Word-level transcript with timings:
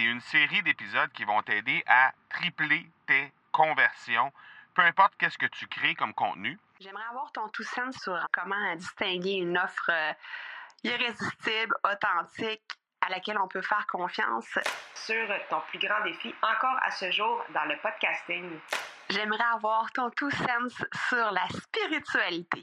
c'est 0.00 0.06
une 0.06 0.20
série 0.20 0.62
d'épisodes 0.62 1.10
qui 1.12 1.24
vont 1.24 1.42
t'aider 1.42 1.82
à 1.86 2.12
tripler 2.30 2.88
tes 3.06 3.32
conversions, 3.52 4.32
peu 4.74 4.82
importe 4.82 5.12
qu'est-ce 5.18 5.36
que 5.36 5.46
tu 5.46 5.66
crées 5.66 5.94
comme 5.94 6.14
contenu. 6.14 6.58
J'aimerais 6.80 7.04
avoir 7.10 7.30
ton 7.32 7.48
tout 7.48 7.64
sens 7.64 7.94
sur 7.96 8.18
comment 8.32 8.76
distinguer 8.76 9.32
une 9.32 9.58
offre 9.58 9.90
euh, 9.90 10.12
irrésistible, 10.84 11.74
authentique, 11.84 12.62
à 13.02 13.10
laquelle 13.10 13.38
on 13.38 13.48
peut 13.48 13.60
faire 13.60 13.86
confiance. 13.88 14.58
Sur 14.94 15.28
ton 15.50 15.60
plus 15.68 15.78
grand 15.78 16.02
défi 16.02 16.34
encore 16.42 16.78
à 16.82 16.90
ce 16.92 17.10
jour 17.10 17.44
dans 17.52 17.64
le 17.64 17.76
podcasting. 17.82 18.58
J'aimerais 19.10 19.44
avoir 19.52 19.92
ton 19.92 20.08
tout 20.10 20.30
sens 20.30 20.82
sur 21.08 21.30
la 21.30 21.46
spiritualité. 21.48 22.62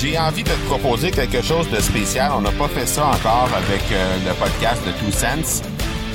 J'ai 0.00 0.18
envie 0.18 0.42
de 0.42 0.48
te 0.48 0.66
proposer 0.66 1.10
quelque 1.10 1.42
chose 1.42 1.68
de 1.68 1.78
spécial. 1.78 2.32
On 2.34 2.40
n'a 2.40 2.52
pas 2.52 2.68
fait 2.68 2.86
ça 2.86 3.08
encore 3.08 3.50
avec 3.54 3.82
euh, 3.92 4.16
le 4.26 4.32
podcast 4.32 4.80
de 4.86 4.92
Two 4.92 5.12
Sense, 5.12 5.60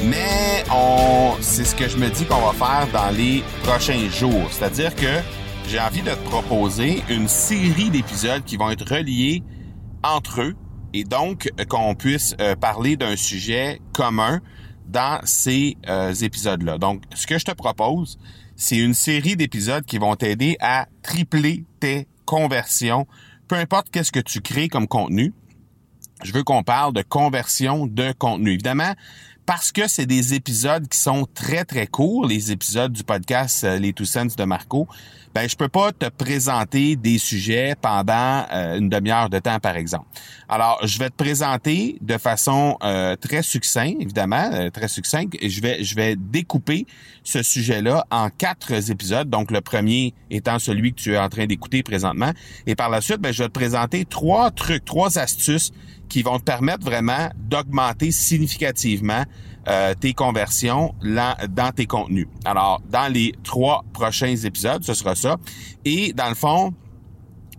mais 0.04 0.64
on, 0.74 1.34
c'est 1.40 1.66
ce 1.66 1.76
que 1.76 1.88
je 1.88 1.96
me 1.96 2.10
dis 2.10 2.26
qu'on 2.26 2.42
va 2.42 2.54
faire 2.54 2.88
dans 2.92 3.16
les 3.16 3.44
prochains 3.62 4.10
jours. 4.10 4.48
C'est-à-dire 4.50 4.96
que 4.96 5.22
j'ai 5.68 5.80
envie 5.80 6.02
de 6.02 6.10
te 6.10 6.30
proposer 6.30 7.04
une 7.10 7.28
série 7.28 7.92
d'épisodes 7.92 8.44
qui 8.44 8.58
vont 8.58 8.72
être 8.72 8.92
reliés 8.92 9.44
entre 10.04 10.42
eux 10.42 10.56
et 10.94 11.04
donc 11.04 11.52
qu'on 11.70 11.94
puisse 11.94 12.36
euh, 12.42 12.56
parler 12.56 12.98
d'un 12.98 13.16
sujet 13.16 13.80
commun 13.94 14.42
dans 14.88 15.20
ces 15.26 15.78
euh, 15.88 16.12
épisodes-là. 16.12 16.80
Donc, 16.80 17.04
ce 17.14 17.28
que 17.28 17.38
je 17.38 17.46
te 17.46 17.52
propose, 17.52 18.18
c'est 18.56 18.78
une 18.78 18.96
série 18.96 19.36
d'épisodes 19.36 19.86
qui 19.86 20.00
vont 20.00 20.16
t'aider 20.16 20.58
à 20.60 20.88
tripler 21.04 21.66
tes 21.80 22.08
conversions 22.26 23.06
peu 23.48 23.56
importe 23.56 23.90
qu'est-ce 23.90 24.12
que 24.12 24.20
tu 24.20 24.42
crées 24.42 24.68
comme 24.68 24.88
contenu, 24.88 25.34
je 26.24 26.32
veux 26.32 26.44
qu'on 26.44 26.64
parle 26.64 26.94
de 26.94 27.02
conversion 27.02 27.88
de 27.88 28.12
contenu. 28.14 28.54
Évidemment, 28.54 28.94
parce 29.46 29.72
que 29.72 29.88
c'est 29.88 30.06
des 30.06 30.34
épisodes 30.34 30.88
qui 30.88 30.98
sont 30.98 31.28
très 31.34 31.66
très 31.66 31.88
courts, 31.88 32.26
les 32.26 32.52
épisodes 32.52 32.92
du 32.92 33.04
podcast 33.04 33.64
euh, 33.64 33.78
Les 33.78 33.94
Two 33.94 34.06
Cents 34.06 34.36
de 34.36 34.44
Marco, 34.44 34.88
ben 35.36 35.48
je 35.48 35.56
peux 35.56 35.68
pas 35.68 35.92
te 35.92 36.08
présenter 36.08 36.96
des 36.96 37.18
sujets 37.18 37.76
pendant 37.80 38.46
euh, 38.52 38.78
une 38.78 38.90
demi-heure 38.90 39.30
de 39.30 39.38
temps 39.40 39.60
par 39.60 39.76
exemple. 39.76 40.08
Alors, 40.50 40.80
je 40.84 40.98
vais 40.98 41.10
te 41.10 41.16
présenter 41.16 41.98
de 42.02 42.18
façon 42.18 42.78
euh, 42.84 43.16
très 43.16 43.44
succincte, 43.44 44.02
évidemment, 44.02 44.70
très 44.72 44.88
succincte 44.88 45.36
et 45.40 45.50
je 45.50 45.62
vais 45.62 45.84
je 45.84 45.96
vais 45.96 46.16
découper 46.16 46.88
ce 47.24 47.44
sujet-là 47.44 48.06
en 48.10 48.30
quatre 48.30 48.90
épisodes. 48.90 49.30
Donc 49.30 49.52
le 49.52 49.62
premier 49.62 50.14
étant 50.32 50.58
celui 50.58 50.94
que 50.94 51.02
tu 51.02 51.14
es 51.14 51.18
en 51.18 51.30
train 51.30 51.46
d'écouter 51.46 51.84
présentement 51.84 52.32
et 52.66 52.76
par 52.76 52.90
la 52.90 53.02
suite, 53.02 53.20
ben 53.20 53.32
je 53.32 53.44
vais 53.44 53.50
te 53.50 53.54
présenter 53.54 54.06
trois 54.06 54.50
trucs, 54.52 54.86
trois 54.86 55.20
astuces 55.20 55.72
qui 56.10 56.22
vont 56.22 56.40
te 56.40 56.44
permettre 56.44 56.84
vraiment 56.84 57.30
d'augmenter 57.38 58.12
significativement 58.12 59.24
euh, 59.68 59.94
tes 59.94 60.14
conversions 60.14 60.94
là, 61.02 61.38
dans 61.50 61.72
tes 61.72 61.86
contenus. 61.86 62.28
Alors, 62.46 62.82
dans 62.90 63.12
les 63.12 63.34
trois 63.44 63.84
prochains 63.94 64.36
épisodes, 64.36 64.84
ce 64.84 64.94
sera 64.94 65.16
ça. 65.16 65.38
Et 65.86 66.14
dans 66.14 66.30
le 66.30 66.36
fond, 66.36 66.74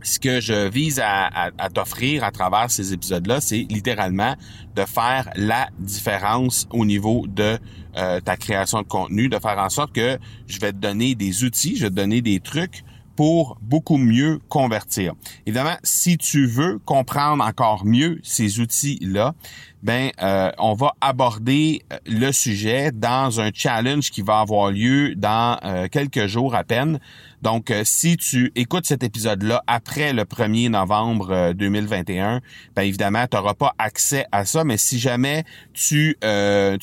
ce 0.03 0.21
que 0.21 0.41
je 0.41 0.69
vise 0.69 1.01
à, 1.03 1.51
t'offrir 1.75 2.23
à 2.23 2.31
travers 2.31 2.71
ces 2.71 2.93
épisodes-là, 2.93 3.41
c'est 3.41 3.67
littéralement 3.69 4.37
de 4.77 4.85
faire 4.85 5.31
la 5.35 5.69
différence 5.81 6.69
au 6.71 6.85
niveau 6.85 7.27
de 7.27 7.59
euh, 7.97 8.21
ta 8.21 8.37
création 8.37 8.83
de 8.83 8.87
contenu, 8.87 9.29
de 9.29 9.39
faire 9.39 9.59
en 9.59 9.69
sorte 9.69 9.93
que 9.93 10.19
je 10.47 10.61
vais 10.61 10.73
te 10.73 10.79
donner 10.79 11.17
des 11.17 11.43
outils, 11.43 11.77
je 11.77 11.85
vais 11.85 11.91
te 11.91 11.95
donner 11.95 12.23
des 12.23 12.39
trucs 12.41 12.85
pour 13.17 13.59
beaucoup 13.63 13.97
mieux 13.97 14.39
convertir. 14.49 15.15
Évidemment, 15.47 15.77
si 15.83 16.19
tu 16.19 16.47
veux 16.47 16.79
comprendre 16.85 17.43
encore 17.43 17.85
mieux 17.85 18.21
ces 18.23 18.61
outils-là, 18.61 19.35
ben 19.87 20.11
euh, 20.21 20.51
on 20.59 20.75
va 20.75 20.95
aborder 21.01 21.83
euh, 21.93 21.99
le 22.07 22.33
sujet 22.33 22.91
dans 22.91 23.41
un 23.41 23.51
challenge 23.55 24.11
qui 24.11 24.21
va 24.21 24.41
avoir 24.41 24.73
lieu 24.73 25.15
dans 25.15 25.61
euh, 25.65 25.87
quelques 25.87 26.27
jours 26.27 26.57
à 26.57 26.65
peine. 26.65 26.99
Donc, 27.43 27.73
si 27.85 28.17
tu 28.17 28.51
écoutes 28.57 28.87
cet 28.87 29.05
épisode-là 29.05 29.63
après 29.69 30.13
le 30.13 30.25
1er 30.25 30.71
novembre 30.71 31.53
2021, 31.53 32.41
ben 32.75 32.83
évidemment, 32.83 33.27
tu 33.31 33.37
n'auras 33.37 33.55
pas 33.55 33.73
accès 33.79 34.25
à 34.33 34.45
ça. 34.45 34.65
Mais 34.65 34.79
si 34.79 34.99
jamais 34.99 35.45
tu 35.73 36.17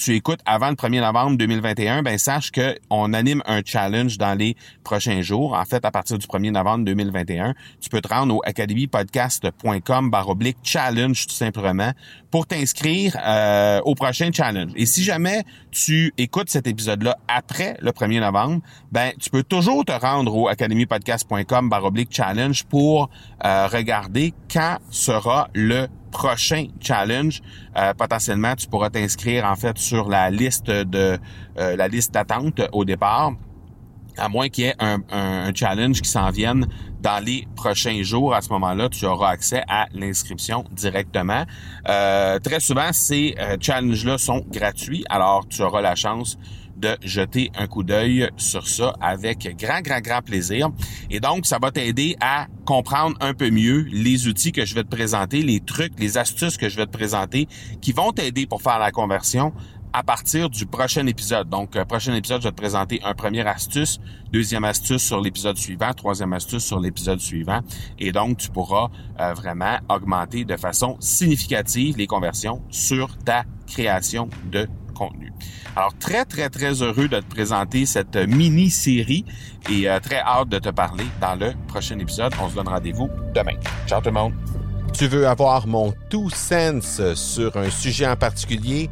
écoutes 0.08 0.40
avant 0.46 0.70
le 0.70 0.76
1er 0.76 1.02
novembre 1.02 1.38
2021, 1.38 2.04
ben 2.04 2.18
sache 2.18 2.52
que 2.52 2.78
on 2.90 3.12
anime 3.12 3.42
un 3.46 3.62
challenge 3.66 4.18
dans 4.18 4.36
les 4.36 4.56
prochains 4.86 5.22
jours. 5.22 5.54
En 5.54 5.66
fait, 5.66 5.84
à 5.84 5.92
partir 5.92 6.18
du 6.18 6.28
1er 6.28 6.52
novembre 6.52 6.86
2021, 6.86 7.56
tu 7.82 7.90
peux 7.90 8.00
te 8.00 8.08
rendre 8.08 8.36
au 8.36 8.42
academypodcast.com 8.46 10.12
baroblique 10.12 10.58
challenge 10.64 11.28
tout 11.28 11.36
simplement 11.36 11.92
pour 12.32 12.48
t'inscrire 12.48 12.93
euh, 13.16 13.80
au 13.86 13.96
prochain 13.96 14.30
challenge. 14.32 14.72
Et 14.76 14.86
si 14.86 15.04
jamais 15.04 15.44
tu 15.72 16.14
écoutes 16.18 16.50
cet 16.50 16.68
épisode-là 16.68 17.18
après 17.28 17.78
le 17.82 17.92
1er 17.92 18.20
novembre, 18.20 18.62
ben 18.92 19.12
tu 19.20 19.30
peux 19.30 19.44
toujours 19.44 19.86
te 19.86 19.92
rendre 19.92 20.36
au 20.36 20.48
academypodcast.com 20.48 21.70
baroblique 21.70 22.10
challenge 22.12 22.64
pour 22.66 23.10
euh, 23.46 23.68
regarder 23.68 24.34
quand 24.52 24.78
sera 24.90 25.50
le 25.54 25.88
prochain 26.12 26.68
challenge. 26.80 27.42
Euh, 27.78 27.94
potentiellement, 27.94 28.56
tu 28.56 28.68
pourras 28.68 28.90
t'inscrire 28.90 29.46
en 29.46 29.56
fait 29.56 29.78
sur 29.78 30.10
la 30.10 30.30
liste 30.30 30.70
de 30.70 31.18
la 31.56 31.88
liste 31.88 32.14
d'attente 32.14 32.62
au 32.72 32.84
départ 32.84 33.34
à 34.18 34.30
moins 34.30 34.50
qu'il 34.50 34.66
y 34.66 34.68
ait 34.68 34.76
un, 34.80 35.54
challenge 35.54 36.02
qui 36.02 36.10
s'en 36.10 36.30
vienne 36.30 36.68
dans 37.02 37.24
les 37.24 37.48
prochains 37.56 38.02
jours. 38.04 38.34
À 38.34 38.42
ce 38.42 38.50
moment-là, 38.50 38.90
tu 38.90 39.06
auras 39.06 39.30
accès 39.30 39.64
à 39.68 39.88
l'inscription 39.94 40.64
directement. 40.72 41.46
Euh, 41.88 42.40
très 42.40 42.60
souvent, 42.60 42.92
ces 42.92 43.36
euh, 43.40 43.58
challenges-là 43.60 44.18
sont 44.18 44.44
gratuits, 44.50 45.04
alors 45.10 45.46
tu 45.48 45.62
auras 45.62 45.82
la 45.82 45.96
chance 45.96 46.38
de 46.76 46.98
jeter 47.02 47.52
un 47.56 47.68
coup 47.68 47.84
d'œil 47.84 48.30
sur 48.36 48.68
ça 48.68 48.94
avec 49.00 49.56
grand, 49.58 49.82
grand, 49.82 50.02
grand 50.02 50.22
plaisir. 50.22 50.70
Et 51.10 51.20
donc, 51.20 51.46
ça 51.46 51.58
va 51.62 51.72
t'aider 51.72 52.16
à 52.20 52.48
comprendre 52.66 53.16
un 53.22 53.34
peu 53.34 53.50
mieux 53.50 53.86
les 53.92 54.28
outils 54.28 54.52
que 54.52 54.66
je 54.66 54.76
vais 54.76 54.84
te 54.84 54.90
présenter, 54.90 55.42
les 55.42 55.60
trucs, 55.60 55.98
les 56.00 56.18
astuces 56.18 56.58
que 56.58 56.70
je 56.70 56.78
vais 56.78 56.86
te 56.86 56.92
présenter 56.92 57.48
qui 57.82 57.92
vont 57.92 58.12
t'aider 58.12 58.46
pour 58.46 58.62
faire 58.62 58.80
la 58.80 58.92
conversion 58.92 59.54
à 59.94 60.02
partir 60.02 60.50
du 60.50 60.66
prochain 60.66 61.06
épisode. 61.06 61.50
Donc, 61.50 61.76
euh, 61.76 61.86
prochain 61.86 62.14
épisode, 62.16 62.42
je 62.42 62.48
vais 62.48 62.52
te 62.52 62.58
présenter 62.58 63.00
un 63.04 63.14
premier 63.14 63.48
astuce, 63.48 64.00
deuxième 64.32 64.64
astuce 64.64 65.04
sur 65.04 65.22
l'épisode 65.22 65.56
suivant, 65.56 65.94
troisième 65.94 66.34
astuce 66.34 66.66
sur 66.66 66.80
l'épisode 66.80 67.20
suivant. 67.20 67.62
Et 68.00 68.12
donc, 68.12 68.38
tu 68.38 68.50
pourras 68.50 68.90
euh, 69.20 69.34
vraiment 69.34 69.78
augmenter 69.90 70.46
de 70.46 70.58
façon 70.58 70.98
significative 71.00 71.96
les 71.98 72.08
conversions 72.08 72.64
sur 72.70 73.16
ta 73.20 73.44
création 73.68 74.30
de 74.52 74.68
contenu. 74.96 75.32
Alors, 75.76 75.96
très, 76.00 76.26
très, 76.26 76.50
très 76.50 76.82
heureux 76.82 77.08
de 77.08 77.20
te 77.20 77.26
présenter 77.26 77.86
cette 77.86 78.16
mini-série 78.16 79.26
et 79.70 79.90
euh, 79.90 80.00
très 80.00 80.20
hâte 80.20 80.50
de 80.50 80.58
te 80.58 80.70
parler 80.70 81.06
dans 81.22 81.36
le 81.36 81.54
prochain 81.68 82.00
épisode. 82.00 82.34
On 82.42 82.50
se 82.50 82.56
donne 82.56 82.68
rendez-vous 82.68 83.10
demain. 83.36 83.58
Ciao 83.88 84.02
tout 84.02 84.08
le 84.08 84.14
monde! 84.14 84.34
Tu 84.94 85.08
veux 85.08 85.28
avoir 85.28 85.66
mon 85.66 85.92
tout 86.12 86.30
sens 86.30 87.02
sur 87.16 87.58
un 87.58 87.72
sujet 87.72 88.08
en 88.08 88.16
particulier? 88.16 88.92